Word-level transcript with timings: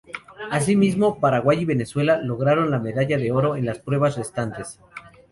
Asimismo, 0.49 1.19
Paraguay 1.19 1.59
y 1.61 1.65
Venezuela 1.65 2.17
lograron 2.17 2.71
la 2.71 2.79
medalla 2.79 3.19
de 3.19 3.31
oro 3.31 3.55
en 3.55 3.67
las 3.67 3.77
pruebas 3.77 4.17
restantes. 4.17 4.79